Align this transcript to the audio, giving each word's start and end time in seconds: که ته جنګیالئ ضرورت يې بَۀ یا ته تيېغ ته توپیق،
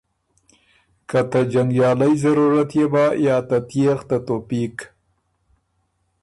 که 1.09 1.19
ته 1.29 1.39
جنګیالئ 1.51 2.13
ضرورت 2.23 2.69
يې 2.79 2.85
بَۀ 2.93 3.05
یا 3.25 3.37
ته 3.47 3.57
تيېغ 3.69 3.99
ته 4.09 4.17
توپیق، 4.27 4.75